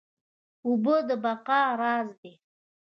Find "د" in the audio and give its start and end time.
1.07-1.09